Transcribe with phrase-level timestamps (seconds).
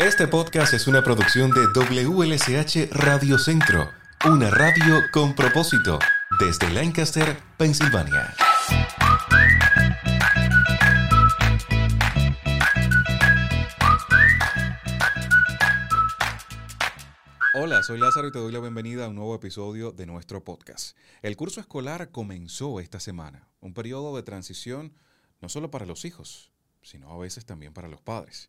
[0.00, 3.90] Este podcast es una producción de WLSH Radio Centro,
[4.26, 5.98] una radio con propósito,
[6.40, 8.34] desde Lancaster, Pensilvania.
[17.52, 20.96] Hola, soy Lázaro y te doy la bienvenida a un nuevo episodio de nuestro podcast.
[21.20, 24.94] El curso escolar comenzó esta semana, un periodo de transición
[25.42, 28.48] no solo para los hijos, sino a veces también para los padres.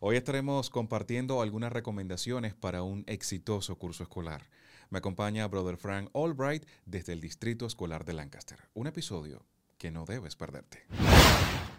[0.00, 4.48] Hoy estaremos compartiendo algunas recomendaciones para un exitoso curso escolar.
[4.90, 8.58] Me acompaña Brother Frank Albright desde el Distrito Escolar de Lancaster.
[8.74, 9.44] Un episodio
[9.76, 10.84] que no debes perderte.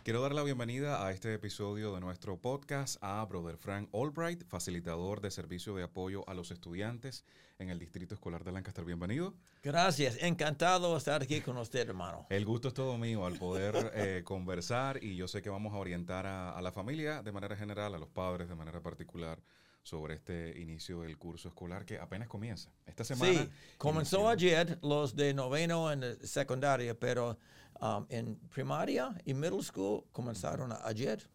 [0.03, 5.19] Quiero dar la bienvenida a este episodio de nuestro podcast a Brother Frank Albright, facilitador
[5.19, 7.25] de servicio de apoyo a los estudiantes
[7.59, 8.85] en el Distrito Escolar de Lancaster.
[8.85, 9.33] Bienvenido.
[9.61, 12.25] Gracias, encantado de estar aquí con usted, hermano.
[12.29, 15.77] El gusto es todo mío al poder eh, conversar y yo sé que vamos a
[15.77, 19.39] orientar a, a la familia de manera general, a los padres de manera particular
[19.83, 22.71] sobre este inicio del curso escolar que apenas comienza.
[22.85, 23.31] Esta semana.
[23.43, 27.37] Sí, comenzó inició- ayer los de noveno en secundaria, pero
[27.81, 31.29] um, en primaria y middle school comenzaron ayer.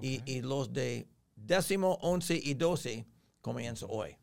[0.00, 3.06] Y, y los de décimo, once y doce
[3.40, 4.16] comienzan hoy.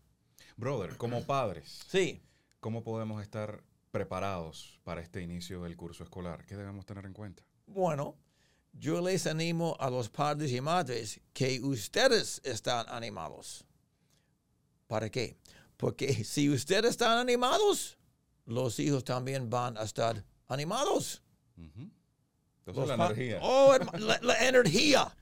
[0.56, 2.22] Brother, como padres, Sí,
[2.62, 6.46] ¿cómo podemos estar preparados para este inicio del curso escolar?
[6.46, 7.44] ¿Qué debemos tener en cuenta?
[7.68, 8.16] bueno,
[8.78, 13.64] yo les animo a los padres y madres que ustedes están animados.
[14.88, 15.38] ¿Para qué?
[15.78, 17.98] Porque si ustedes están animados,
[18.46, 21.22] los hijos también van a estar animados.
[21.58, 21.90] Ujú.
[22.66, 23.40] Entonces, Los la energía.
[23.42, 25.16] Oh, la, la energía.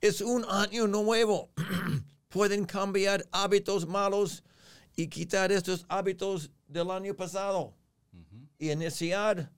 [0.00, 1.50] Es un año nuevo.
[2.28, 4.42] Pueden cambiar hábitos malos
[4.96, 7.74] y quitar estos hábitos del año pasado
[8.12, 8.48] Ujú.
[8.58, 9.50] y iniciar,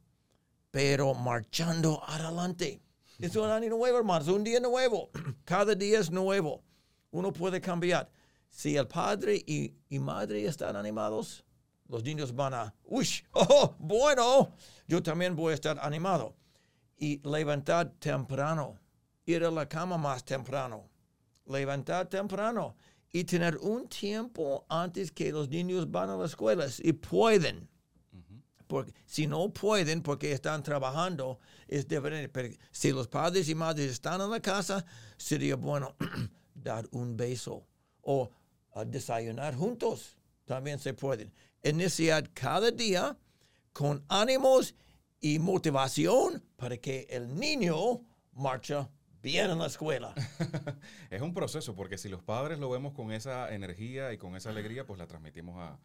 [0.71, 2.81] pero marchando adelante.
[3.19, 5.11] Es un año nuevo, hermanos, un día nuevo.
[5.45, 6.65] Cada día es nuevo.
[7.13, 8.11] Uno puede cambiar.
[8.49, 11.45] Si el padre y, y madre están animados,
[11.89, 14.53] los niños van a, uy, oh, bueno,
[14.89, 16.35] yo también voy a estar animado.
[16.97, 18.79] Y levantar temprano,
[19.27, 20.89] ir a la cama más temprano,
[21.47, 22.77] levantar temprano
[23.13, 27.69] y tener un tiempo antes que los niños van a la escuela, si pueden.
[28.67, 31.39] Porque si no pueden porque están trabajando,
[31.69, 32.29] es diferente.
[32.29, 34.85] Pero si los padres y madres están en la casa,
[35.17, 35.95] sería bueno
[36.55, 37.67] dar un beso
[38.03, 38.31] o
[38.75, 40.17] uh, desayunar juntos.
[40.45, 41.33] También se pueden.
[41.63, 43.17] Iniciar cada día
[43.73, 44.75] con ánimos
[45.21, 48.03] y motivación para que el niño
[48.33, 48.91] marcha
[49.23, 50.15] bien en la escuela.
[51.11, 54.51] es un proceso, porque si los padres lo vemos con esa energía y con esa
[54.51, 55.79] alegría, pues la transmitimos a,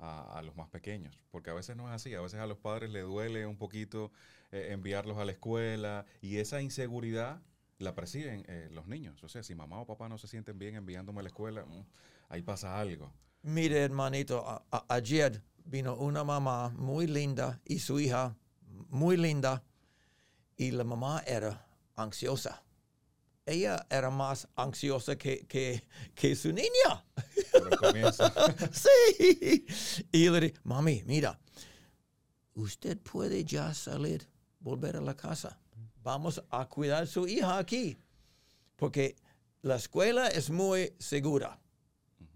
[0.00, 1.18] a- los más pequeños.
[1.30, 4.10] Porque a veces no es así, a veces a los padres les duele un poquito
[4.52, 7.40] eh, enviarlos a la escuela y esa inseguridad
[7.78, 9.22] la perciben eh, los niños.
[9.24, 11.84] O sea, si mamá o papá no se sienten bien enviándome a la escuela, mm,
[12.30, 13.12] ahí pasa algo.
[13.42, 18.36] Mire, hermanito, a- a- ayer vino una mamá muy linda y su hija
[18.88, 19.62] muy linda
[20.56, 22.62] y la mamá era ansiosa.
[23.46, 25.82] Ella era más ansiosa que, que,
[26.14, 27.04] que su niña.
[28.72, 29.66] Sí.
[30.12, 31.38] Y le dije, mami, mira,
[32.54, 34.28] usted puede ya salir,
[34.60, 35.58] volver a la casa.
[36.02, 37.98] Vamos a cuidar a su hija aquí.
[38.76, 39.16] Porque
[39.62, 41.60] la escuela es muy segura.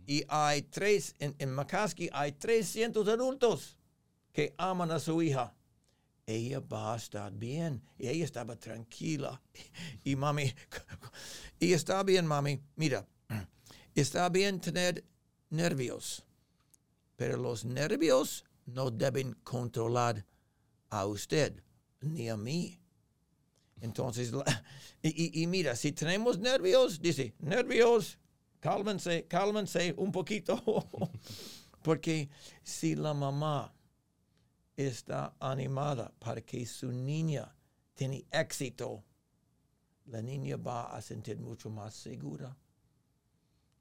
[0.06, 3.78] Y hay tres, en, en McCaskey hay 300 adultos
[4.32, 5.54] que aman a su hija.
[6.26, 7.82] Ella va a estar bien.
[7.98, 9.40] Y ella estaba tranquila.
[10.04, 10.52] Y mami,
[11.58, 12.60] y está bien, mami.
[12.76, 13.06] Mira,
[13.94, 15.04] está bien tener
[15.50, 16.24] nervios,
[17.16, 20.24] pero los nervios no deben controlar
[20.90, 21.62] a usted
[22.00, 22.80] ni a mí.
[23.80, 24.32] Entonces,
[25.02, 28.18] y- y mira, si tenemos nervios, dice, nervios,
[28.60, 30.56] cálmense, cálmense un poquito.
[31.82, 32.30] Porque
[32.62, 33.73] si la mamá
[34.76, 37.54] está animada para que su niña
[37.94, 39.04] tiene éxito,
[40.06, 42.56] la niña va a sentir mucho más segura.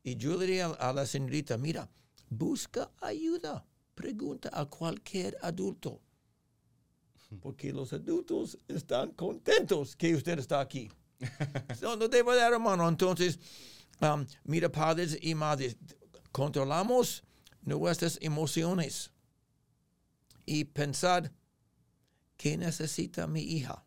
[0.04, 1.90] Y yo le diría a la señorita, mira,
[2.30, 6.01] busca ayuda, pregunta a cualquier adulto,
[7.42, 10.92] porque los adultos están contentos que usted está aquí.
[11.81, 12.88] no, no debe dar hermano.
[12.88, 13.39] Entonces,
[14.01, 15.78] um, mira, padres y madres,
[16.31, 17.24] controlamos
[17.62, 19.12] nuestras emociones
[20.45, 21.31] y pensar
[22.38, 23.84] qué necesita mi hija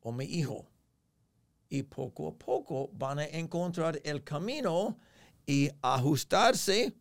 [0.00, 0.66] o mi hijo.
[1.68, 4.98] Y poco a poco van a encontrar el camino
[5.46, 6.94] y ajustarse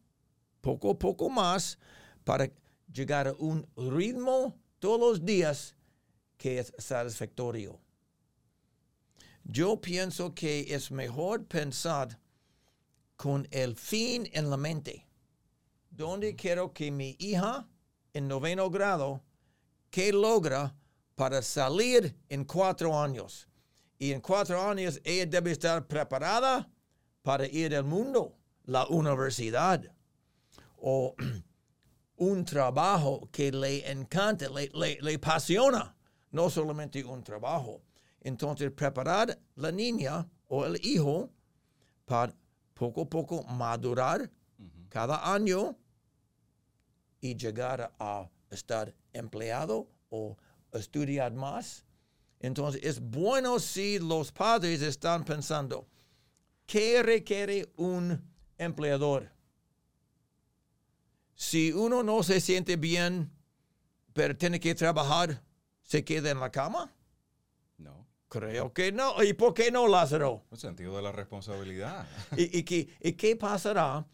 [0.61, 1.77] poco a poco más
[2.23, 2.51] para
[2.91, 5.75] llegar a un ritmo todos los días
[6.37, 7.79] que es satisfactorio.
[9.43, 12.19] Yo pienso que es mejor pensar
[13.15, 15.07] con el fin en la mente.
[15.91, 17.67] ¿Dónde quiero que mi hija
[18.15, 19.21] en noveno grado,
[19.91, 20.73] qué logra
[21.15, 23.47] para salir en cuatro años?
[23.99, 26.69] Y en cuatro años ella debe estar preparada
[27.21, 29.83] para ir al mundo, la universidad
[30.77, 31.13] o
[32.15, 35.95] un trabajo que le encanta, le, le, le apasiona,
[36.31, 37.81] no solamente un trabajo.
[38.21, 41.29] Entonces, preparar la niña o el hijo
[42.05, 42.33] para
[42.73, 44.31] poco a poco madurar
[44.89, 45.77] cada año
[47.25, 50.37] y llegar a estar empleado o
[50.73, 51.83] estudiar más.
[52.39, 55.87] Entonces, es bueno si los padres están pensando,
[56.67, 58.21] ¿qué requiere un
[58.59, 59.31] empleador?
[61.33, 63.31] Si uno no se siente bien,
[64.13, 65.41] pero tiene que trabajar,
[65.81, 66.93] ¿se queda en la cama?
[67.79, 68.05] No.
[68.29, 69.23] Creo que no.
[69.23, 70.45] ¿Y por qué no, Lázaro?
[70.51, 72.07] El sentido de la responsabilidad.
[72.37, 74.05] ¿Y, y qué, y qué pasará?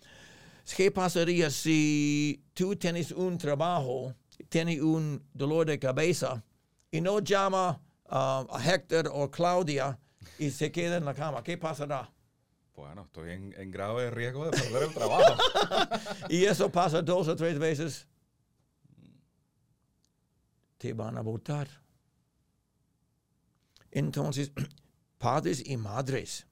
[0.75, 4.15] ¿Qué pasaría si tú tienes un trabajo,
[4.50, 6.44] tienes un dolor de cabeza
[6.89, 10.00] y no llama uh, a Héctor o Claudia
[10.39, 11.44] y se queda en la cama?
[11.44, 12.12] ¿Qué pasará?
[12.75, 15.35] Bueno, estoy en, en grado de riesgo de perder el trabajo.
[16.29, 18.07] y eso pasa dos o tres veces.
[20.77, 21.68] Te van a votar.
[23.91, 24.51] Entonces,
[25.18, 26.47] padres y madres,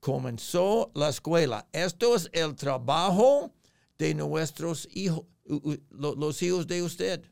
[0.00, 1.68] comenzó la escuela.
[1.72, 3.52] Esto es el trabajo
[3.98, 5.24] de nuestros hijos,
[5.90, 7.24] los hijos de usted.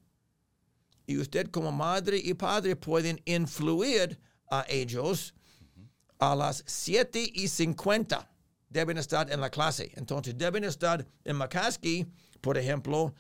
[1.07, 4.19] Y usted como madre y padre pueden influir
[4.51, 5.35] a ellos
[6.19, 8.31] a las 7 y 50.
[8.69, 9.93] Deben estar en la clase.
[9.97, 12.07] Entonces deben estar en McCaskey,
[12.41, 13.15] por ejemplo,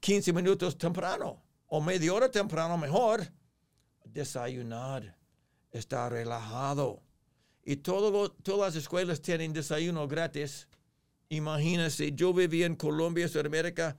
[0.00, 3.26] 15 minutos temprano o media hora temprano mejor.
[4.04, 5.16] Desayunar,
[5.70, 7.02] estar relajado
[7.70, 10.66] y todo, todas las escuelas tienen desayuno gratis.
[11.28, 13.96] Imagínense, yo vivía en Colombia, Sudamérica,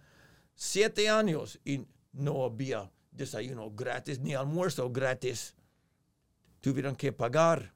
[0.56, 5.56] siete años y no había desayuno gratis ni almuerzo gratis.
[6.60, 7.74] Tuvieron que pagar.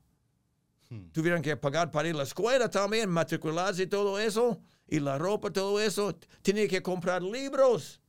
[0.89, 1.11] Hmm.
[1.13, 4.59] Tuvieron que pagar para ir a la escuela también, matricularse y todo eso,
[4.89, 6.13] y la ropa, todo eso.
[6.41, 8.01] Tienen que comprar libros.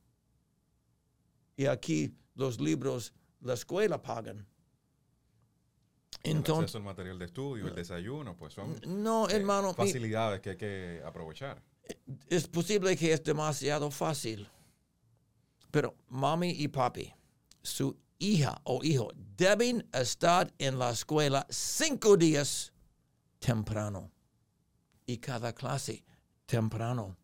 [1.55, 4.45] Y aquí los libros, la escuela pagan.
[6.23, 10.51] Entonces, el acceso al material de estudio, el desayuno, pues son no, hermano, facilidades que
[10.51, 11.61] hay que aprovechar.
[12.29, 14.47] Es posible que es demasiado fácil,
[15.71, 17.13] pero mami y papi,
[17.61, 22.73] su hija o hijo deben estar en la escuela cinco días
[23.39, 24.11] temprano
[25.05, 26.03] y cada clase
[26.45, 27.15] temprano.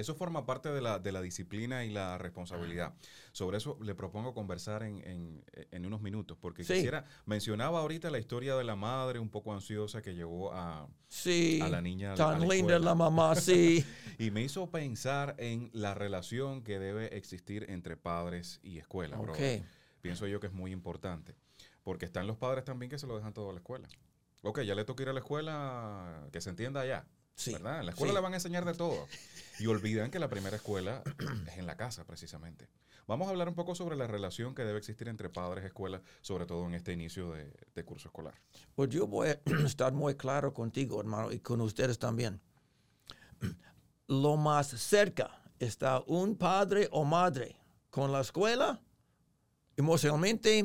[0.00, 2.94] Eso forma parte de la, de la disciplina y la responsabilidad.
[3.32, 8.56] Sobre eso le propongo conversar en, en, unos minutos, porque quisiera, mencionaba ahorita la historia
[8.56, 12.14] de la madre un poco ansiosa que llevó a, sí, a la niña.
[12.14, 13.84] Tan linda la mamá, sí.
[14.18, 19.18] y me hizo pensar en la relación que debe existir entre padres y escuela.
[19.18, 19.64] Okay.
[20.00, 21.34] Pienso yo que es muy importante,
[21.82, 23.88] porque están los padres también que se lo dejan todo a la escuela.
[24.42, 27.06] Ok, ya le toca ir a la escuela, que se entienda allá.
[27.44, 27.80] ¿Verdad?
[27.80, 29.06] En la escuela le van a enseñar de todo.
[29.58, 31.02] Y olvidan que la primera escuela
[31.52, 32.68] es en la casa, precisamente.
[33.06, 36.02] Vamos a hablar un poco sobre la relación que debe existir entre padres y escuelas,
[36.22, 38.34] sobre todo en este inicio de, curso escolar.
[38.74, 42.40] Pues yo voy a estar muy claro contigo, hermano, y con ustedes también.
[44.08, 47.56] Lo más cerca está un padre o madre
[47.90, 48.80] con la escuela,
[49.76, 50.64] emocionalmente,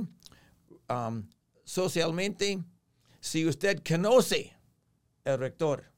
[0.90, 1.30] um,
[1.64, 2.64] socialmente,
[3.20, 4.58] si usted conoce
[5.24, 5.91] el rector,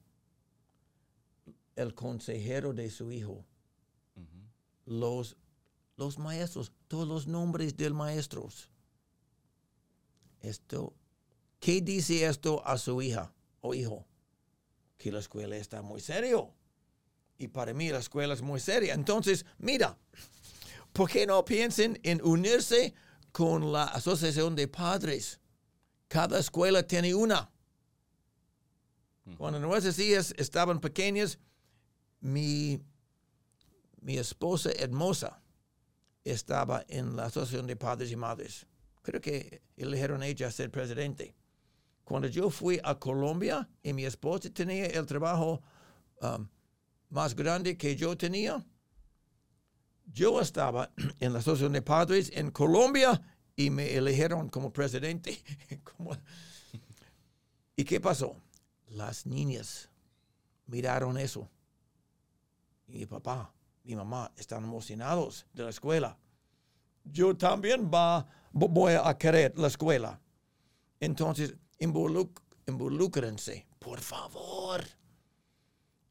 [1.76, 3.46] el consejero de su hijo,
[4.86, 5.38] los,
[5.96, 8.70] los maestros, todos los nombres del maestros.
[10.42, 10.94] Esto,
[11.60, 14.06] ¿qué dice esto a su hija o hijo?
[14.98, 16.54] Que la escuela está muy serio.
[17.38, 18.94] Y para mí la escuela es muy seria.
[18.94, 19.98] Entonces, mira,
[20.92, 22.94] ¿por qué no piensen en unirse
[23.32, 25.40] con la asociación de padres?
[26.08, 27.50] Cada escuela tiene una.
[29.38, 31.40] Cuando nuestras hijas estaban pequeñas,
[32.24, 32.80] mi,
[34.02, 35.42] mi esposa hermosa
[36.24, 38.66] estaba en la Asociación de Padres y Madres.
[39.02, 41.36] Creo que eligieron ella a ser presidente.
[42.06, 45.62] Cuando yo fui a Colombia y mi esposa tenía el trabajo
[46.22, 46.48] um,
[47.10, 48.66] más grande que yo tenía,
[50.06, 53.22] yo estaba en la Asociación de Padres en Colombia
[53.58, 55.38] y me eligieron como presidente.
[57.76, 58.38] ¿Y qué pasó?
[58.88, 59.90] Las niñas
[60.68, 61.50] miraron eso
[62.94, 63.52] mi papá,
[63.84, 66.18] mi mamá están emocionados de la escuela.
[67.04, 70.22] Yo también va, voy a querer la escuela.
[71.00, 74.84] Entonces, involucrense, por favor.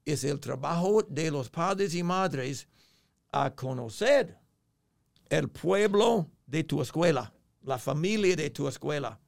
[0.04, 2.66] es el trabajo de los padres y madres
[3.30, 4.36] a conocer
[5.30, 9.20] el pueblo de tu escuela, la familia de tu escuela.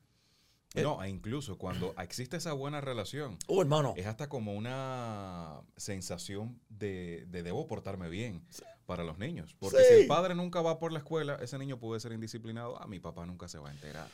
[0.82, 3.94] No, e incluso cuando existe esa buena relación, Oh, hermano.
[3.96, 8.42] es hasta como una sensación de, de debo portarme bien
[8.86, 9.54] para los niños.
[9.58, 12.80] Porque si el padre nunca va por la escuela, ese niño puede ser indisciplinado.
[12.82, 14.08] A mi papá nunca se va a enterar.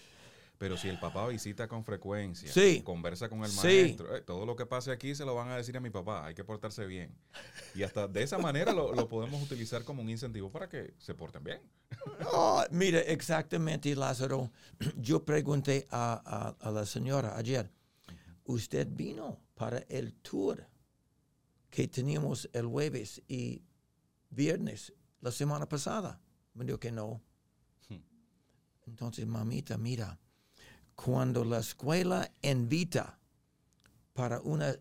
[0.61, 2.83] Pero si el papá visita con frecuencia, Sí.
[2.83, 3.57] conversa con el Sí.
[3.67, 6.27] maestro, eh, todo lo que pase aquí se lo van a decir a mi papá,
[6.27, 7.17] hay que portarse bien.
[7.75, 11.15] Y hasta de esa manera lo, lo podemos utilizar como un incentivo para que se
[11.15, 11.63] porten bien.
[12.31, 14.53] Oh, mira, exactamente, Lázaro.
[14.99, 16.21] Yo pregunté a,
[16.61, 17.71] a- a la señora ayer,
[18.45, 20.67] ¿usted vino para el tour
[21.71, 23.63] que teníamos el jueves y
[24.29, 26.21] viernes la semana pasada?
[26.53, 27.23] Me dijo que no.
[27.89, 28.03] Hmm.
[28.89, 30.19] Entonces, mamita, mira,
[31.03, 33.19] cuando la escuela invita
[34.13, 34.77] para una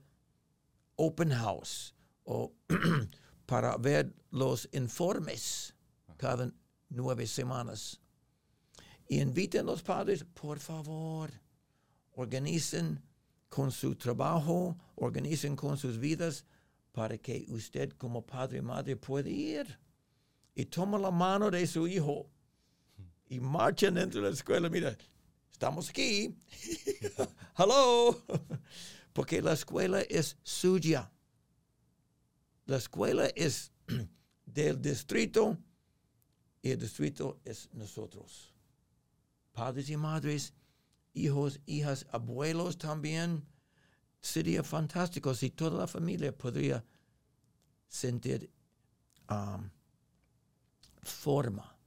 [0.97, 1.95] open house
[2.25, 2.51] o
[3.45, 5.73] para ver los informes
[6.17, 6.51] cada
[6.89, 8.01] nueve semanas.
[9.07, 11.31] Y inviten los padres, por favor,
[12.11, 13.01] organicen
[13.47, 16.45] con su trabajo, organicen con sus vidas
[16.91, 19.79] para que usted como padre y madre pueda ir.
[20.53, 22.29] Y toma la mano de su hijo
[23.29, 24.69] y marchen dentro de la escuela.
[24.69, 24.97] Mira,
[25.51, 26.36] estamos aquí.
[27.58, 28.24] Hello.
[29.13, 31.12] Porque la escuela es suya.
[32.65, 33.72] La escuela es
[34.46, 35.58] del distrito
[36.62, 38.53] y el distrito es nosotros.
[39.51, 40.53] Padres y madres,
[41.13, 43.46] hijos, hijas, abuelos también.
[44.22, 46.86] Sería fantástico si toda la familia podría
[47.88, 48.51] sentir
[49.29, 49.70] um,
[51.01, 51.77] forma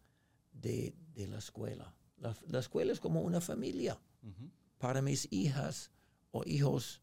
[0.53, 1.95] de, de la escuela.
[2.23, 3.99] La, la escuela es como una familia
[4.79, 5.91] para mis hijas
[6.31, 7.03] o hijos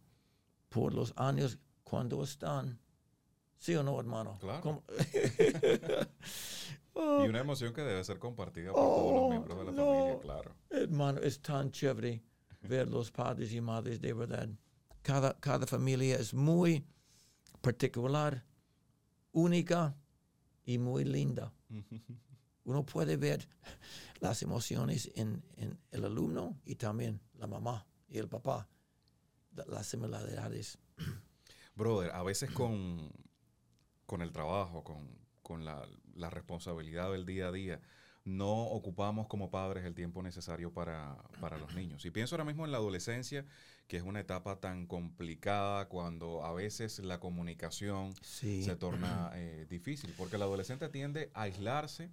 [0.69, 2.79] por los años cuando están.
[3.57, 4.38] ¿Sí o no, hermano?
[4.39, 4.61] Claro.
[4.61, 4.83] ¿Cómo?
[6.95, 9.85] Y una emoción que debe ser compartida por todos los Oh, miembros de la no.
[9.85, 10.55] familia, claro.
[10.69, 12.21] Hermano, es tan chévere
[12.61, 14.49] ver los padres y madres de verdad.
[15.01, 16.85] Cada, cada familia es muy
[17.61, 18.43] particular,
[19.31, 19.95] única
[20.65, 21.53] y muy linda.
[22.66, 23.48] Uno puede ver
[24.20, 28.68] las emociones en, en el alumno y también la mamá y el papá,
[29.56, 30.78] la- las similaridades.
[31.75, 33.12] Brother, a veces con,
[34.06, 35.08] con el trabajo, con,
[35.42, 37.82] con la, la responsabilidad del día a día,
[38.25, 42.04] no ocupamos como padres el tiempo necesario para, para los niños.
[42.06, 43.46] Y pienso ahora mismo en la adolescencia,
[43.88, 48.62] que es una etapa tan complicada cuando a veces la comunicación Sí.
[48.63, 52.12] se torna eh, difícil, porque el adolescente tiende a aislarse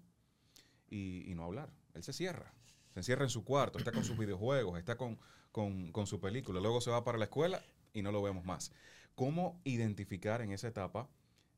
[0.91, 1.71] y, y no hablar.
[1.95, 2.53] Él se cierra,
[2.93, 5.19] se encierra en su cuarto, está con sus videojuegos, está con,
[5.53, 7.63] con- con su película, luego se va para la escuela
[7.93, 8.73] y no lo vemos más.
[9.15, 11.09] ¿Cómo identificar en esa etapa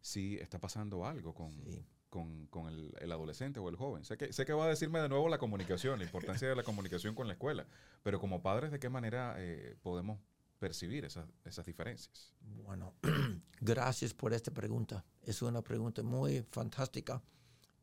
[0.01, 1.85] si está pasando algo con, Sí.
[2.09, 4.05] con, con el, el adolescente o el joven?
[4.05, 6.63] Sé que, sé que va a decirme de nuevo la comunicación, la importancia de la
[6.63, 7.67] comunicación con la escuela,
[8.05, 10.21] pero como padres, ¿de qué manera eh, podemos
[10.61, 12.33] percibir esas, esas diferencias?
[12.65, 12.95] Bueno,
[13.61, 15.05] gracias por esta pregunta.
[15.23, 17.21] Es una pregunta muy fantástica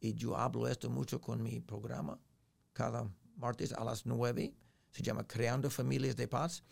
[0.06, 2.20] y yo hablo esto mucho con mi programa
[2.74, 4.54] cada martes a las 9.
[4.92, 6.64] Se llama Creando Familias de Paz.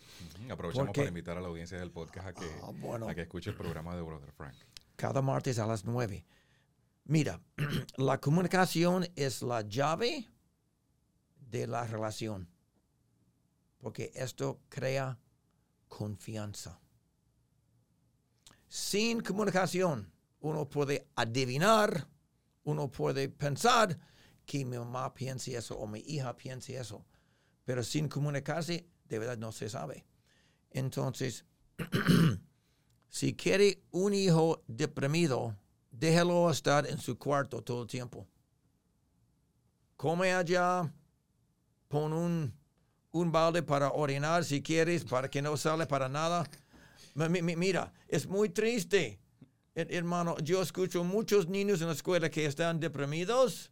[0.50, 3.08] Aprovechamos Porque- para invitar a la audiencia del podcast a que, Ah, bueno.
[3.08, 4.54] a que escuche el programa de Brother Frank.
[4.96, 6.24] Cada martes a las 9.
[7.04, 7.40] Mira,
[7.96, 10.28] la comunicación es la llave
[11.50, 12.48] de la relación.
[13.78, 15.18] Porque esto crea
[15.88, 16.80] confianza.
[18.68, 20.10] Sin comunicación,
[20.40, 22.08] uno puede adivinar,
[22.64, 23.98] uno puede pensar
[24.46, 27.04] que mi mamá piensa eso o mi hija piensa eso.
[27.64, 30.04] Pero sin comunicarse, de verdad no se sabe.
[30.70, 31.44] Entonces,
[33.08, 35.56] si quiere un hijo deprimido,
[35.90, 38.26] déjelo estar en su cuarto todo el tiempo.
[39.96, 40.92] Come allá,
[41.88, 42.52] pon un,
[43.12, 46.44] un balde para orinar si quieres, para que no sale para nada.
[47.14, 49.20] Mi- mi- mi- Mira, es muy triste.
[49.74, 53.70] Her- Hermano, yo escucho muchos niños en la escuela que están deprimidos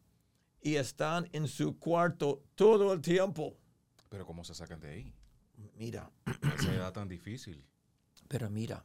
[0.60, 3.56] y están en su cuarto todo el tiempo.
[4.08, 5.14] Pero ¿cómo se sacan de ahí?
[5.76, 7.64] Mira, A esa edad tan difícil.
[8.28, 8.84] Pero mira,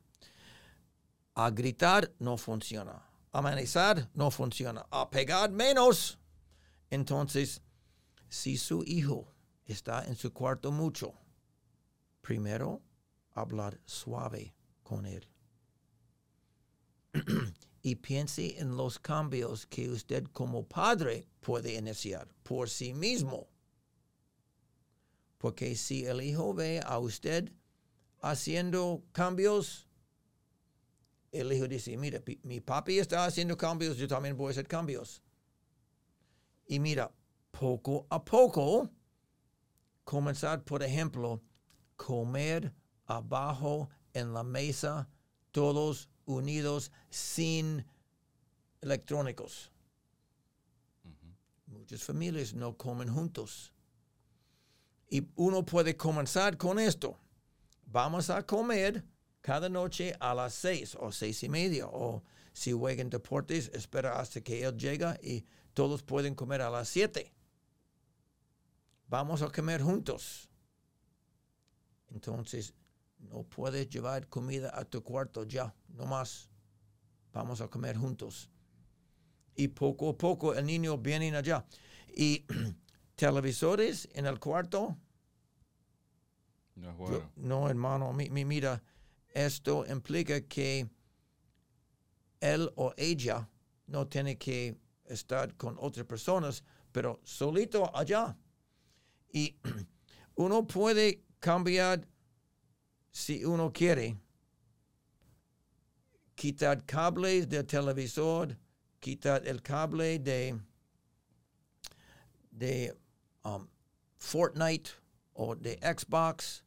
[1.35, 3.03] a gritar no funciona.
[3.31, 4.85] Amenazar no funciona.
[4.89, 6.17] A pegar menos.
[6.89, 7.61] Entonces,
[8.29, 9.33] si su hijo
[9.65, 11.13] está en su cuarto mucho,
[12.21, 12.81] primero
[13.33, 15.27] hablar suave con él.
[17.81, 23.47] y piense en los cambios que usted como padre puede iniciar por sí mismo.
[25.37, 27.53] Porque si el hijo ve a usted
[28.21, 29.87] haciendo cambios,
[31.31, 35.21] el hijo dice, mira, mi papi está haciendo cambios, yo también voy a hacer cambios.
[36.65, 37.11] Y mira,
[37.51, 38.89] poco a poco,
[40.03, 41.41] comenzar, por ejemplo,
[41.95, 42.73] comer
[43.05, 45.09] abajo en la mesa,
[45.51, 47.83] todos unidos, sin
[48.81, 49.71] electrónicos.
[51.65, 53.73] Muchas familias no comen juntos.
[55.09, 57.17] Y uno puede comenzar con esto.
[57.85, 59.03] Vamos a comer
[59.41, 61.87] cada noche a las seis o seis y media.
[61.87, 66.89] O si juegan deportes, espera hasta que él llega y todos pueden comer a las
[66.89, 67.33] siete.
[69.07, 70.49] Vamos a comer juntos.
[72.09, 72.73] Entonces,
[73.29, 76.49] no puedes llevar comida a tu cuarto ya, no más.
[77.33, 78.49] Vamos a comer juntos.
[79.55, 81.65] Y poco a poco el niño viene allá.
[82.15, 82.45] Y
[83.15, 84.97] televisores en el cuarto,
[86.75, 87.31] No es yo- bueno.
[87.35, 88.81] no, hermano, mi, mi- mira,
[89.33, 90.87] esto implica que
[92.39, 93.49] él o ella
[93.87, 98.37] no tiene que estar con otras personas, pero solito allá.
[99.31, 99.57] Y
[100.35, 102.07] uno puede cambiar
[103.17, 104.15] si uno quiere.
[106.35, 108.55] Quitar cables del televisor,
[108.99, 110.55] quitar el cable de,
[112.51, 112.95] de
[113.43, 113.67] um,
[114.17, 114.91] Fortnite
[115.33, 116.63] o de Xbox,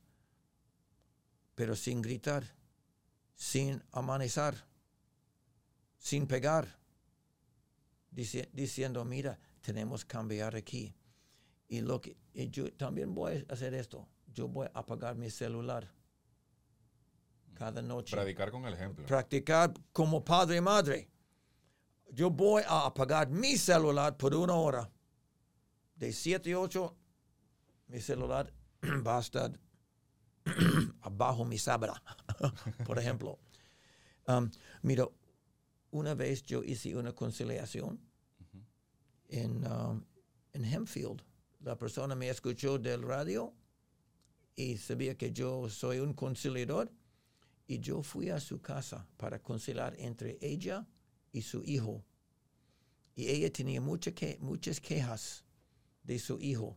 [1.54, 2.42] pero sin gritar,
[3.36, 4.56] sin amenazar,
[5.98, 6.66] sin pegar,
[8.10, 10.92] dici- diciendo, mira, tenemos que cambiar aquí.
[11.68, 12.16] Y, lo que,
[12.50, 15.99] yo también voy a hacer esto, yo voy a apagar mi celular
[17.60, 19.04] cada noche Predicar con el ejemplo.
[19.04, 21.10] practicar como padre y madre.
[22.10, 24.90] Yo voy a apagar mi celular por una hora.
[25.94, 26.96] De 7 a 8,
[27.88, 28.50] mi celular
[29.06, 29.60] va a estar
[31.02, 32.02] abajo mi sábana,
[32.86, 33.38] por ejemplo.
[34.26, 34.50] Um,
[34.80, 35.06] mira,
[35.90, 38.00] una vez yo hice una conciliación
[39.28, 40.02] en, um,
[40.54, 41.22] en Hempfield.
[41.60, 43.52] La persona me escuchó del radio
[44.56, 46.90] y sabía que yo soy un conciliador
[47.70, 50.88] y yo fui a su casa para conciliar entre ella
[51.30, 52.04] y su hijo.
[53.14, 55.44] Y ella tenía mucha que- muchas quejas
[56.02, 56.76] de su hijo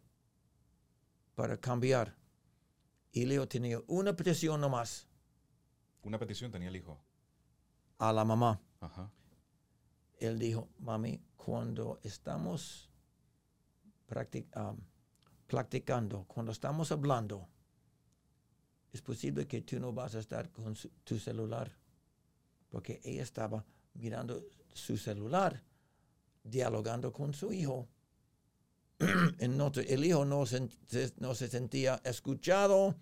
[1.33, 2.15] para cambiar.
[3.11, 5.07] Y Leo tenía una petición nomás
[6.03, 7.03] Una petición tenía el hijo.
[7.97, 8.61] a la mamá.
[8.79, 9.11] Ajá.
[10.19, 12.91] Él dijo, mami, cuando estamos
[14.07, 14.77] practic- um,
[15.47, 17.49] practicando, cuando estamos hablando,
[18.93, 21.71] es posible que tú no vas a estar con tu celular,
[22.69, 25.61] porque ella estaba mirando su celular,
[26.43, 27.87] dialogando con su hijo.
[29.39, 32.95] El hijo no se, sentía escuchado,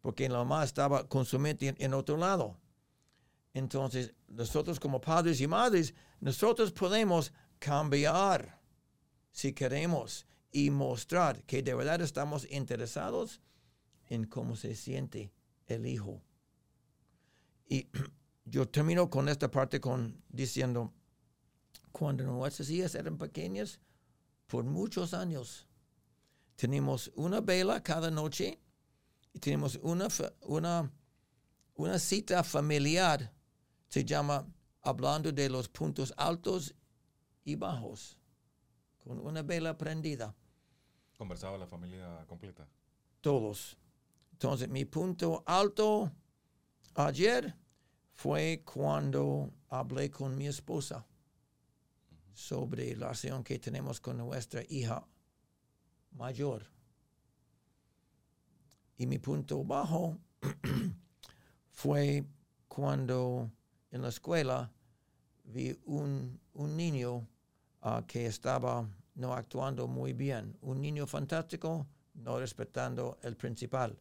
[0.00, 2.56] porque la mamá estaba con su mente en- en otro lado.
[3.52, 8.58] Entonces, nosotros como padres y madres, nosotros podemos cambiar
[9.32, 13.40] si queremos y mostrar que de verdad estamos interesados
[14.10, 15.32] en cómo se siente
[15.66, 16.20] el hijo.
[17.66, 17.88] Y
[18.44, 20.92] yo termino con esta parte con diciendo,
[21.92, 23.80] cuando nuestras hijas eran pequeñas,
[24.46, 25.66] por muchos años,
[26.56, 28.60] tenemos una vela cada noche
[29.32, 30.08] y tenemos una,
[30.42, 30.92] una,
[31.74, 33.32] una cita familiar,
[33.88, 34.46] se llama
[34.82, 36.74] Hablando de los puntos altos
[37.44, 38.18] y bajos,
[38.98, 40.34] con una vela prendida,
[41.16, 42.66] Conversaba la familia completa.
[43.20, 43.76] todos.
[44.42, 46.10] Entonces, mi punto alto
[46.94, 47.54] ayer
[48.14, 51.06] fue cuando hablé con mi esposa
[52.32, 55.06] sobre la relación que tenemos con nuestra hija
[56.12, 56.64] mayor.
[58.96, 60.16] Y mi punto bajo
[61.72, 62.24] fue
[62.66, 63.50] cuando
[63.90, 64.72] en la escuela
[65.44, 67.28] vi un, un niño
[67.82, 74.00] ah, que estaba no actuando muy bien, un niño fantástico, no respetando el principal.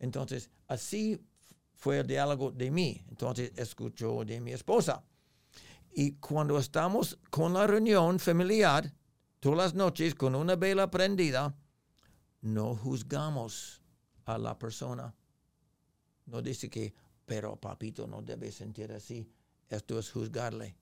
[0.00, 1.20] Entonces, así
[1.76, 3.04] fue el diálogo de mí.
[3.08, 5.04] Entonces, escuchó de mi esposa.
[5.92, 8.92] Y cuando estamos con la reunión familiar,
[9.38, 11.54] todas las noches con una vela prendida,
[12.40, 13.80] no juzgamos
[14.24, 15.14] a la persona.
[16.26, 16.94] No dice que,
[17.26, 19.30] pero papito no debe sentir así.
[19.68, 20.76] Esto es juzgarle.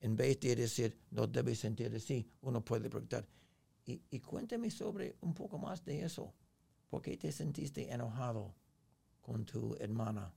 [0.00, 3.26] En vez de decir, no debe sentir así, uno puede preguntar,
[3.84, 6.32] y, y cuéntame sobre un poco más de eso.
[6.88, 8.54] ¿Por qué te sentiste enojado
[9.20, 10.32] con tu hermana?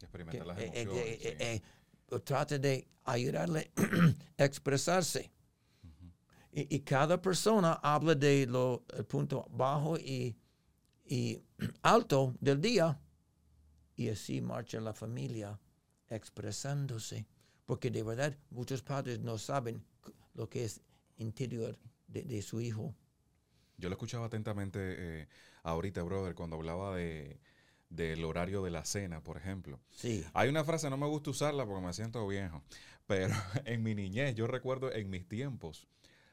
[0.00, 1.06] Experimentar las que, eh, emociones.
[1.06, 1.62] eh, eh, eh,
[2.10, 3.70] eh, trate de ayudarle
[4.38, 5.30] a expresarse.
[6.52, 10.36] y, y cada persona habla de lo el punto bajo y,
[11.04, 11.38] y
[11.82, 12.98] alto del día
[13.96, 15.58] y así marcha la familia
[16.08, 17.26] expresándose.
[17.66, 19.84] Porque de verdad muchos padres no saben
[20.34, 20.80] lo que es
[21.16, 22.94] interior de, de su hijo.
[23.78, 25.28] Yo lo escuchaba atentamente eh,
[25.62, 27.40] ahorita, brother, cuando hablaba de,
[27.90, 29.80] del horario de la cena, por ejemplo.
[29.90, 30.24] Sí.
[30.34, 32.62] Hay una frase, no me gusta usarla porque me siento viejo,
[33.06, 35.86] pero en mi niñez, yo recuerdo en mis tiempos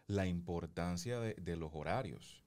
[0.07, 2.43] la importancia de, de los horarios.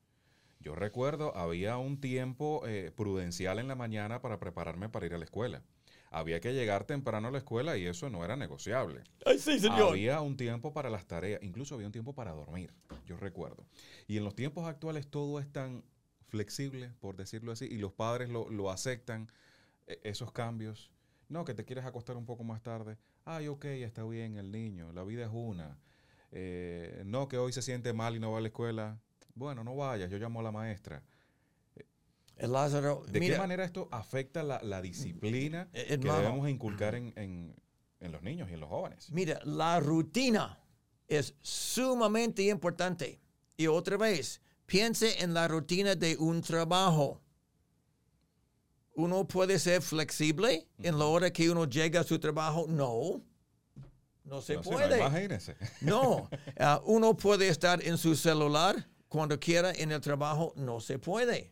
[0.62, 5.18] Yo recuerdo, había un tiempo eh, prudencial en la mañana para prepararme para ir a
[5.18, 5.62] la escuela.
[6.12, 9.02] Había que llegar temprano a la escuela y eso no era negociable.
[9.24, 12.70] Ay, sí, Había un tiempo para las tareas, incluso había un tiempo para dormir,
[13.06, 13.66] yo recuerdo.
[14.06, 15.82] Y en los tiempos actuales todo es tan
[16.28, 19.30] flexible, por decirlo así, y los padres lo, lo aceptan,
[19.86, 20.90] e- esos cambios.
[21.28, 22.98] No, que te quieres acostar un poco más tarde.
[23.24, 25.78] Ay, ok, está bien el niño, la vida es una.
[26.30, 28.98] Eh, no, que hoy se siente mal y no va a la escuela.
[29.34, 31.02] Bueno, no vayas, yo llamo a la maestra.
[32.38, 36.18] Lázaro, ¿De mira, qué manera esto afecta la, la disciplina Eh, que hermano.
[36.20, 37.54] debemos inculcar en, en-
[38.00, 39.10] en los niños y en los jóvenes?
[39.12, 40.58] mira, la rutina
[41.08, 43.20] es sumamente importante.
[43.56, 47.20] Y otra vez, piense en la rutina de un trabajo.
[48.94, 52.66] Uno puede ser flexible en la hora que uno llega a su trabajo.
[52.68, 53.22] No,
[54.24, 54.98] no se No sé, no, puede.
[54.98, 55.56] imagínese.
[55.80, 60.98] No, ah, uno puede estar en su celular cuando quiera en el trabajo, no se
[60.98, 61.51] puede.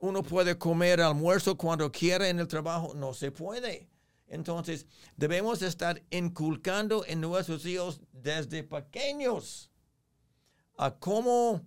[0.00, 3.88] Uno puede comer almuerzo cuando quiera en el trabajo, no se puede.
[4.26, 4.86] Entonces,
[5.16, 9.70] debemos estar inculcando en nuestros hijos desde pequeños
[10.78, 11.66] a cómo,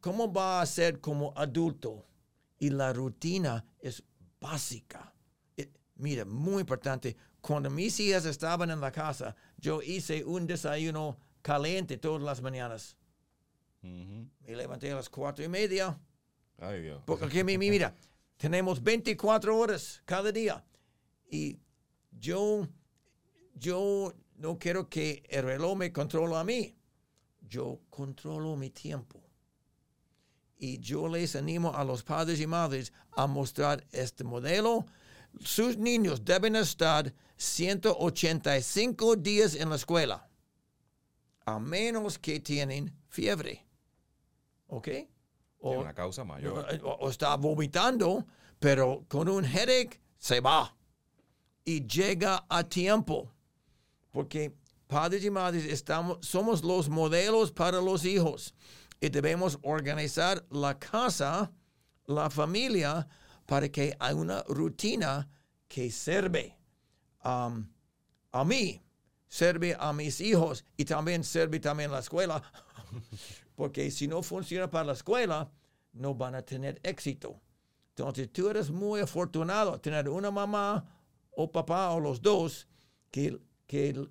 [0.00, 2.06] cómo va a ser como adulto.
[2.58, 4.02] Y la rutina es
[4.40, 5.14] básica.
[5.56, 7.16] Eh, mira, muy importante.
[7.40, 12.96] Cuando mis hijas estaban en la casa, yo hice un desayuno caliente todas las mañanas.
[13.82, 16.00] Me levanté a las cuatro y media.
[17.06, 17.94] Porque mi- mi- mira,
[18.36, 20.64] tenemos 24 horas cada día.
[21.30, 21.58] Y
[22.12, 22.68] yo,
[23.54, 26.74] yo no quiero que el reloj me controle a mí.
[27.40, 29.20] Yo controlo mi tiempo.
[30.56, 34.86] Y yo les animo a los padres y madres a mostrar este modelo.
[35.40, 40.28] Sus niños deben estar 185 días en la escuela,
[41.44, 43.66] a menos que tienen fiebre.
[44.68, 44.88] ¿Ok?
[45.64, 46.66] Tiene O- una causa mayor.
[46.84, 48.26] o, o está vomitando,
[48.58, 50.74] pero con un headache se va
[51.64, 53.30] y llega a tiempo.
[54.10, 54.54] Porque
[54.86, 58.54] padres y madres estamos, somos los modelos para los hijos
[59.00, 61.50] y debemos organizar la casa,
[62.06, 63.08] la familia,
[63.46, 65.28] para que haya una rutina
[65.68, 66.56] que sirve
[67.24, 67.66] um,
[68.32, 68.80] a mí,
[69.28, 72.42] sirve a mis hijos y también sirve también a la escuela.
[73.54, 75.50] Porque si no funciona para la escuela,
[75.92, 77.40] no van a tener éxito.
[77.90, 80.84] Entonces tú eres muy afortunado tener una mamá
[81.30, 82.66] o papá o los dos
[83.10, 84.08] que, que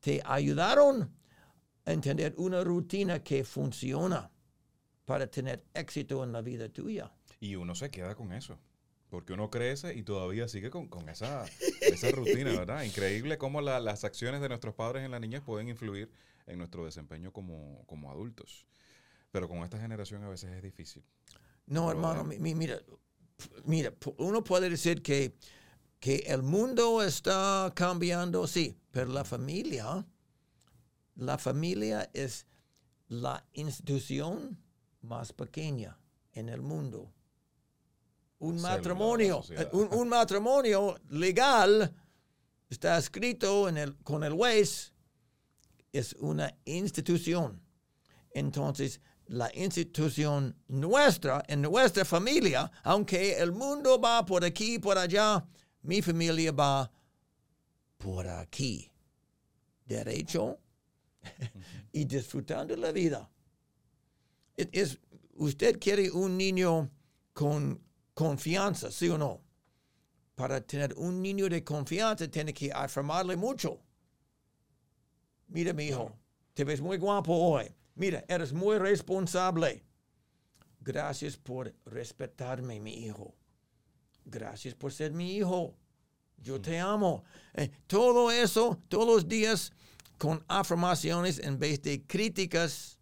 [0.00, 1.14] te ayudaron
[1.84, 4.30] a entender una rutina que funciona
[5.04, 7.10] para tener éxito en la vida tuya.
[7.40, 8.58] Y uno se queda con eso.
[9.08, 11.46] Porque uno crece y todavía sigue con, con esa,
[11.80, 12.82] esa rutina, ¿verdad?
[12.82, 16.10] Increíble cómo la- las acciones de nuestros padres en la niñez pueden influir
[16.48, 18.66] en nuestro desempeño como, como adultos.
[19.30, 21.04] Pero con esta generación a veces es difícil.
[21.66, 22.80] No, No, hermano, mira,
[23.64, 25.36] mira, uno puede decir que,
[26.00, 30.06] que el mundo está cambiando, sí, pero la familia,
[31.16, 32.46] la familia es
[33.08, 34.58] la institución
[35.02, 35.98] más pequeña
[36.32, 37.12] en el mundo.
[38.38, 41.92] Un célula matrimonio, un, un matrimonio legal
[42.70, 44.92] está escrito en el, con el juez,
[45.92, 47.62] es una institución.
[48.30, 55.44] Entonces, la institución nuestra, en nuestra familia, aunque el mundo va por aquí por allá,
[55.82, 56.90] mi familia va
[57.98, 58.90] por aquí,
[59.84, 60.58] derecho
[61.92, 63.30] y disfrutando la vida.
[64.56, 64.98] Es-
[65.34, 66.90] usted quiere un niño
[67.32, 67.80] con
[68.14, 69.40] confianza, ¿sí o no?
[70.34, 73.80] Para tener un niño de confianza, tiene que afirmarle mucho.
[75.48, 76.12] Mira, mi hijo,
[76.54, 77.74] te ves muy guapo hoy.
[77.94, 79.84] Mira, eres muy responsable.
[80.80, 83.34] Gracias por respetarme, mi hijo.
[84.24, 85.74] Gracias por ser mi hijo.
[86.36, 87.24] Yo te amo.
[87.54, 89.72] Eh, todo eso, todos los días,
[90.18, 92.98] con afirmaciones en vez de críticas,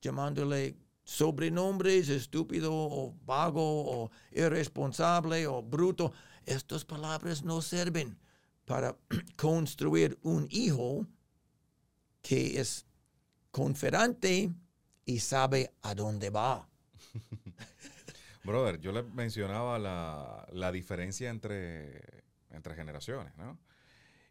[0.00, 6.12] llamándole sobrenombres, estúpido o vago o irresponsable o bruto.
[6.44, 8.18] Estas palabras no sirven
[8.68, 8.96] para
[9.36, 11.06] construir un hijo
[12.22, 12.86] que es
[13.50, 14.52] conferente
[15.04, 16.68] y sabe a dónde va.
[18.44, 22.00] Brother, yo le mencionaba la, la diferencia entre
[22.50, 23.58] entre generaciones, ¿no?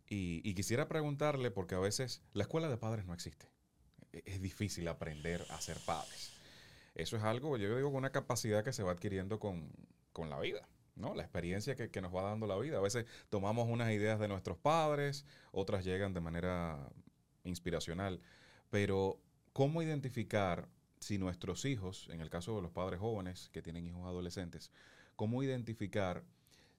[0.10, 3.46] Y, quisiera preguntarle, porque a veces la escuela de padres no existe.
[4.14, 6.32] E- Es difícil aprender a ser padres.
[6.96, 9.70] Eso es algo, yo digo, una capacidad que se va adquiriendo con,
[10.14, 11.14] con la vida, ¿no?
[11.16, 12.78] La experiencia que, que nos va dando la vida.
[12.78, 16.90] A veces tomamos unas ideas de nuestros padres, otras llegan de manera
[17.44, 18.20] inspiracional.
[18.70, 19.20] Pero,
[19.54, 20.68] ¿cómo identificar
[21.00, 24.72] si nuestros hijos, en el caso de los padres jóvenes que tienen hijos adolescentes,
[25.16, 26.24] cómo identificar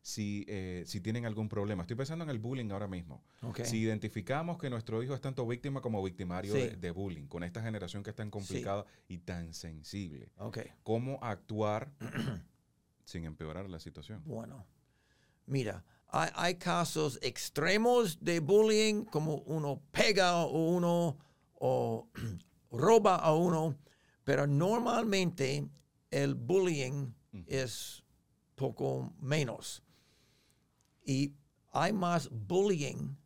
[0.02, 1.82] si, eh, si tienen algún problema?
[1.82, 3.22] Estoy pensando en el bullying ahora mismo.
[3.64, 6.60] Si identificamos que nuestro hijo es tanto víctima como victimario Sí.
[6.60, 10.58] de, de bullying, con esta generación que es tan complicada y tan sensible, Ok.
[10.82, 11.90] ¿cómo actuar
[13.08, 14.22] sin empeorar la situación?
[14.26, 14.66] Bueno,
[15.46, 21.16] mira, hay, hay casos extremos de bullying, como uno pega o uno
[21.54, 22.06] o
[22.70, 23.78] roba a uno,
[24.24, 25.66] pero normalmente
[26.10, 27.14] el bullying
[27.46, 28.04] es
[28.54, 29.82] poco menos.
[31.02, 31.32] Y
[31.72, 33.16] hay más bullying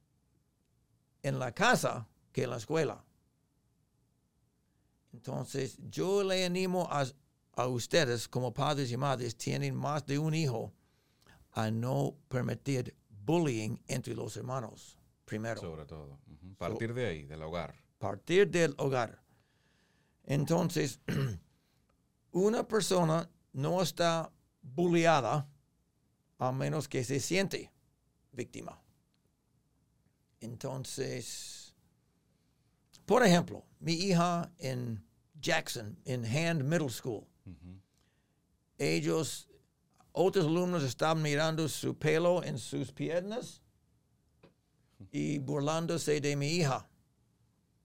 [1.25, 3.05] en la casa que en la escuela.
[5.13, 7.05] Entonces, yo le animo a,
[7.55, 10.73] a ustedes, como padres y madres, tienen más de un hijo,
[11.53, 15.61] a no permitir bullying entre los hermanos, primero.
[15.61, 16.19] Sobre todo.
[16.57, 17.75] Partir de ahí, del hogar.
[17.99, 19.23] partir del hogar.
[20.25, 21.01] Entonces,
[22.33, 25.49] una persona no está bulleada
[26.39, 27.71] a menos que se siente
[28.33, 28.81] víctima.
[30.41, 31.75] Entonces,
[33.05, 35.05] por ejemplo, mi hija en
[35.41, 37.81] Jackson, en Hand Middle School, Ujú.
[38.79, 39.49] ellos,
[40.13, 43.63] otros alumnos estaban mirando su pelo en sus piernas
[45.11, 46.89] y burlándose de mi hija.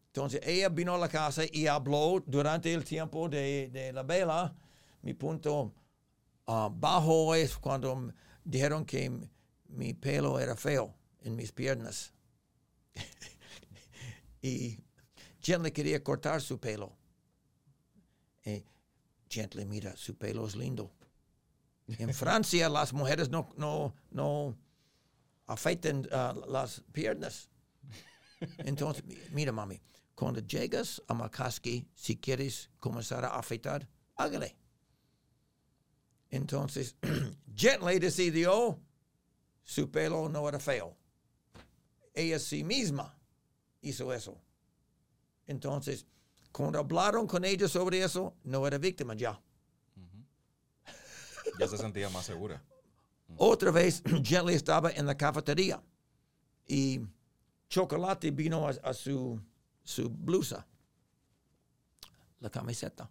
[0.07, 4.55] Entonces ella vino a la casa y habló durante el tiempo de, de la vela.
[5.01, 5.73] Mi punto
[6.47, 8.11] ah, bajo es cuando
[8.43, 9.11] dijeron que
[9.69, 12.13] mi pelo era feo en mis piernas.
[14.41, 14.79] y
[15.41, 16.91] Gently quería cortar su pelo.
[18.43, 18.63] Eh,
[19.29, 20.91] Gently, mira, su pelo es lindo.
[21.87, 24.57] En Francia las mujeres no, no, no
[25.45, 27.49] afeitan ah, las piernas.
[28.59, 29.81] Entonces, mi- mira, mami,
[30.15, 34.57] cuando llegas a Makaski, si quieres comenzar a afeitar, hágale.
[36.29, 36.95] Entonces,
[37.55, 38.79] Gently decidió
[39.63, 40.97] su pelo no era feo.
[42.13, 43.17] Ella sí misma
[43.81, 44.41] hizo eso.
[45.45, 46.05] Entonces,
[46.57, 49.39] cuando hablaron con ella sobre eso, no era víctima ya.
[51.59, 52.61] Ya se sentía más segura.
[53.37, 55.81] Otra vez, Gently estaba en la cafetería
[56.67, 57.01] y
[57.69, 59.39] Chocolate vino a, a su,
[59.83, 60.65] su blusa,
[62.39, 63.09] la camiseta.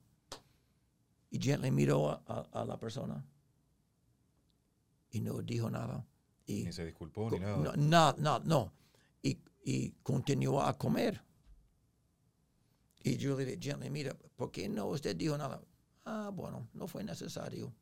[1.31, 3.25] Y Gently miró a, a- a la persona
[5.11, 6.05] y no dijo nada.
[6.47, 7.57] Y Ni se disculpó co- ni nada.
[7.59, 8.73] no, no, no, no.
[9.23, 11.23] Y, y continuó a comer.
[13.07, 15.63] Y yo le dije, Gently, mira, ¿por qué no usted dijo nada?
[16.05, 17.73] Ah, bueno, no fue necesario.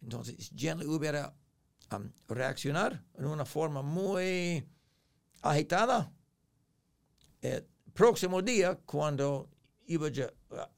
[0.00, 1.34] Entonces, Gently hubiera
[1.90, 4.64] um, reaccionar en una forma muy
[5.42, 6.12] agitada.
[7.40, 9.50] El próximo día, cuando
[9.86, 10.06] iba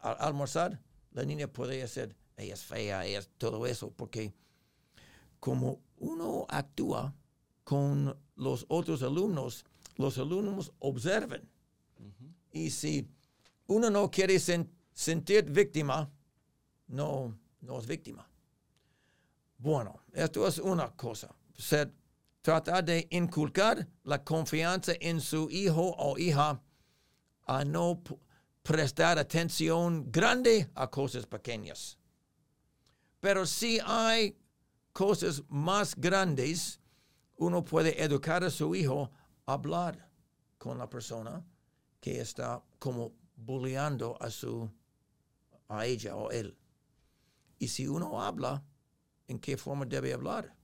[0.00, 0.80] a, almorzar,
[1.10, 4.32] la niña podía ser, ella es fea, ella es todo eso, porque
[5.38, 7.14] como uno actúa
[7.62, 11.46] con los otros alumnos, los alumnos observan.
[12.56, 13.06] Y si
[13.66, 16.10] uno no quiere sen- sentir víctima,
[16.86, 18.26] no, no es víctima.
[19.58, 21.34] Bueno, esto es una cosa.
[21.54, 21.92] Ser,
[22.40, 26.62] tratar de inculcar la confianza en su hijo o hija
[27.46, 28.02] a no
[28.62, 31.98] prestar atención grande a cosas pequeñas.
[33.20, 34.34] Pero si hay
[34.94, 36.80] cosas más grandes,
[37.36, 39.10] uno puede educar a su hijo
[39.44, 40.10] a hablar
[40.56, 41.44] con la persona
[42.06, 44.70] que está como bulleando a su
[45.66, 46.56] a ella o él.
[47.58, 48.62] Y si uno habla,
[49.26, 50.54] ¿en qué forma debe hablar?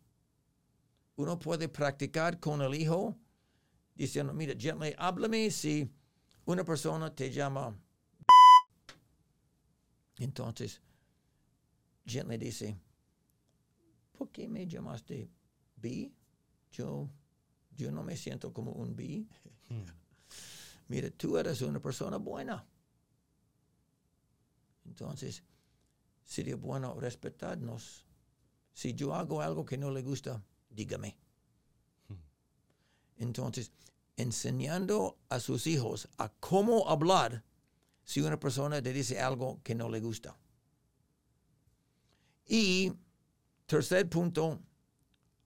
[1.17, 3.19] Uno puede practicar con el hijo
[3.97, 5.91] diciendo, mira, gently, háblame si
[6.45, 7.77] una persona te llama.
[10.19, 10.81] Entonces,
[12.07, 12.79] gently dice,
[14.13, 15.29] ¿por qué me llamaste
[15.75, 16.13] B?
[16.71, 17.11] Yo,
[17.75, 19.27] yo no me siento como un B.
[20.93, 22.67] Mira, tú eres una persona buena.
[24.85, 25.43] Entonces,
[26.23, 28.05] sería bueno respetarnos.
[28.75, 31.17] Si yo hago algo que no le gusta, dígame.
[33.17, 33.73] Entonces,
[34.19, 37.43] enseñando a sus hijos a cómo hablar
[38.05, 40.37] si una persona le dice algo que no le gusta.
[42.45, 42.93] Y
[43.65, 44.61] tercer punto,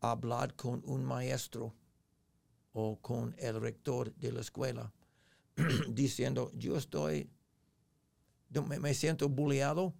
[0.01, 1.73] hablar con un maestro
[2.73, 4.93] o con el rector de la escuela
[5.89, 7.31] diciendo, yo estoy,
[8.69, 9.95] me, me siento bulleado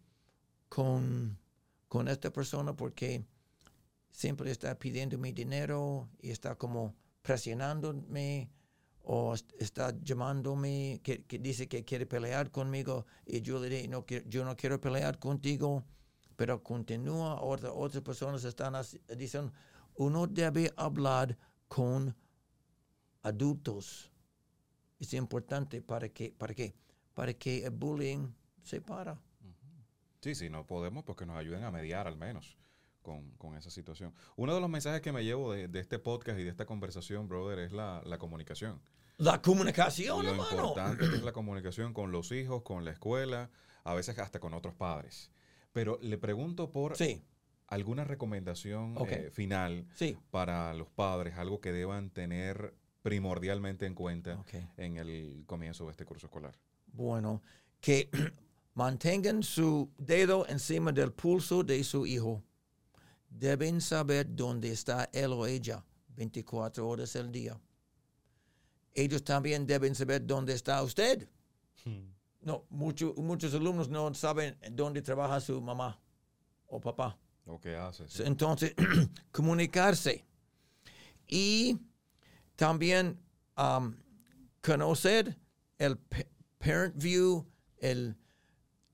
[0.69, 1.39] con,
[1.89, 3.25] con esta persona porque
[4.13, 8.51] siempre está pidiendo mi dinero y está como presionándome
[9.03, 13.91] o est- está llamándome que, que dice que quiere pelear conmigo y yo le digo,
[13.91, 15.85] no, yo no quiero pelear contigo,
[16.37, 18.75] pero continúa, otra, otras personas están
[19.17, 19.53] diciendo,
[19.97, 21.37] uno debe hablar
[21.69, 22.15] con
[23.23, 24.11] adultos.
[24.99, 26.75] Es importante para que, para que,
[27.15, 28.29] para que el bullying
[28.63, 29.19] se para.
[30.21, 32.57] Sí, sí, no podemos porque nos ayuden a mediar al menos
[33.03, 34.13] con, con esa situación.
[34.37, 37.29] Uno de los mensajes que me llevo de, de este podcast y de esta conversación,
[37.29, 38.81] brother, es la, la comunicación.
[39.19, 40.51] La comunicación, lo hermano.
[40.57, 43.51] importante que es la comunicación con los hijos, con la escuela,
[43.85, 45.31] a veces hasta con otros padres.
[45.73, 47.23] Pero le pregunto por Sí,
[47.69, 49.13] alguna recomendación Ok.
[49.13, 50.19] eh, final sí.
[50.31, 52.75] para los padres, algo que deban tener
[53.11, 54.45] primordialmente en cuenta
[54.77, 56.59] en el comienzo de este curso escolar.
[56.93, 57.41] Bueno,
[57.81, 58.11] que
[58.75, 62.43] mantengan su dedo encima del pulso de su hijo.
[63.31, 65.85] Deben saber dónde está él o ella
[66.17, 67.57] 24 horas al día.
[68.93, 71.29] Ellos también deben saber dónde está usted.
[72.41, 75.97] No, mucho- muchos alumnos no saben dónde trabaja su mamá
[76.67, 77.17] o papá.
[77.45, 78.09] Lo que hace.
[78.09, 78.25] sí.
[78.27, 78.75] Entonces,
[79.31, 80.25] comunicarse.
[81.29, 81.79] Y
[82.57, 83.19] también
[83.57, 83.95] um,
[84.63, 85.39] conocer
[85.79, 86.27] el pa-
[86.59, 87.47] Parent View,
[87.79, 88.17] el,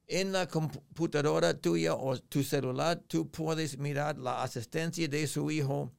[0.09, 5.91] en la computadora tuya o tu celular, tú puedes mirar la asistencia de su hijo,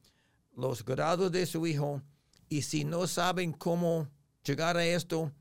[0.56, 2.02] los grados de su hijo,
[2.48, 4.08] y si no saben cómo
[4.44, 5.32] llegar a esto,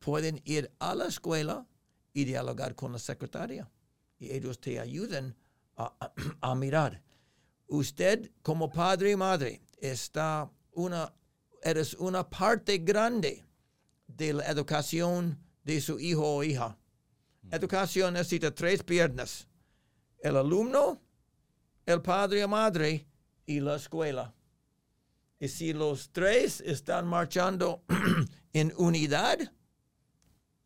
[0.00, 1.66] pueden ir a la escuela
[2.12, 3.70] y dialogar con la secretaria.
[4.18, 5.36] Y ellos te ayudan
[5.76, 7.02] a- a mirar.
[7.68, 11.12] Usted como padre y madre está una,
[11.62, 13.44] eres una parte grande
[14.06, 16.78] de la educación de su hijo o hija.
[17.50, 19.46] Educación necesita tres piernas.
[20.20, 21.00] El alumno,
[21.86, 23.06] el padre o madre
[23.46, 24.34] y la escuela.
[25.40, 27.84] Y si los tres están marchando
[28.52, 29.38] en unidad,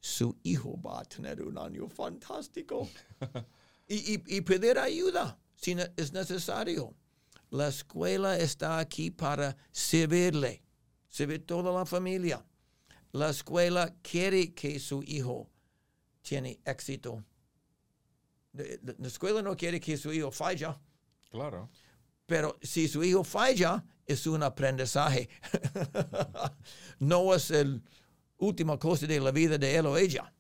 [0.00, 2.88] su hijo va a tener un año fantástico.
[3.86, 6.94] y, y- y pedir ayuda si es necesario.
[7.50, 10.62] La escuela está aquí para servirle,
[11.12, 12.42] servir toda la familia.
[13.12, 15.50] La escuela quiere que su hijo
[16.22, 17.22] tiene éxito.
[18.54, 20.80] La escuela no quiere que su hijo falla,
[21.30, 21.68] Claro.
[22.26, 25.28] pero si su hijo falla, es un aprendizaje.
[26.98, 27.82] no es el
[28.38, 30.32] última cosa de la vida de él o ella.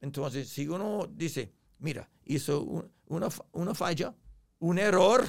[0.00, 4.14] Entonces, si uno dice, mira, hizo un- una, una falla,
[4.60, 5.24] un error,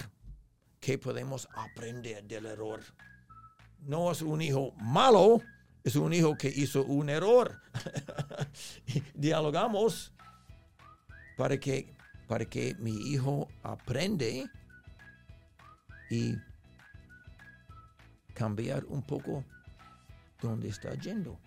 [0.79, 2.81] ¿qué podemos aprender del error?
[3.81, 5.41] No es un hijo malo,
[5.83, 7.61] es un hijo que hizo un error.
[9.13, 10.11] Dialogamos
[11.37, 11.93] para que,
[12.27, 14.49] para que mi hijo aprende
[16.09, 16.35] y
[18.33, 19.43] cambiar un poco
[20.41, 21.37] dónde está yendo.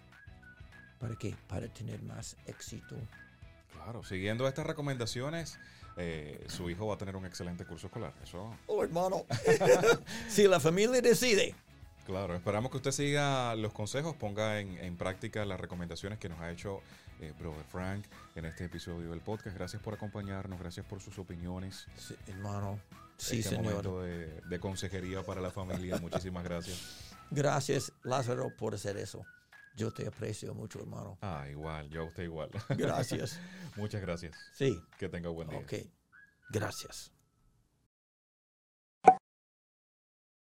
[0.99, 1.35] ¿Para qué?
[1.49, 2.97] Para tener más éxito.
[3.73, 5.59] Claro, siguiendo estas recomendaciones,
[5.97, 8.15] eh, su hijo va a tener un excelente curso escolar.
[8.23, 9.25] Eso, Oh, hermano.
[10.29, 11.55] si la familia decide.
[12.05, 12.35] Claro.
[12.35, 16.51] Esperamos que usted siga los consejos, ponga en, en práctica las recomendaciones que nos ha
[16.51, 16.81] hecho
[17.21, 19.57] eh, Brother Frank en este episodio del podcast.
[19.57, 21.87] Gracias por acompañarnos, gracias por sus opiniones.
[21.97, 22.81] Sí, hermano.
[23.17, 23.65] Sí, este señor.
[23.65, 25.99] momento de, de consejería para la familia.
[26.01, 27.15] Muchísimas gracias.
[27.31, 29.25] Gracias, Lázaro, por hacer eso.
[29.75, 31.19] Yo te aprecio mucho, hermano.
[31.23, 32.51] Ah, igual, yo a usted igual.
[32.71, 33.39] Gracias.
[33.77, 34.37] Muchas gracias.
[34.53, 34.79] Sí.
[34.99, 35.59] Que tenga buen día.
[35.59, 35.73] Ok.
[36.51, 37.13] Gracias.